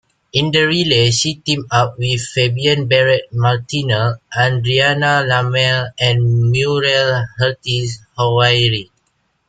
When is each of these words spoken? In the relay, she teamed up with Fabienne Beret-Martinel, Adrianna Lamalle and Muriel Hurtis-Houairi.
In 0.33 0.49
the 0.51 0.63
relay, 0.65 1.11
she 1.11 1.35
teamed 1.35 1.67
up 1.69 1.99
with 1.99 2.21
Fabienne 2.35 2.87
Beret-Martinel, 2.89 4.17
Adrianna 4.35 5.23
Lamalle 5.29 5.91
and 5.99 6.49
Muriel 6.51 7.27
Hurtis-Houairi. 7.37 8.89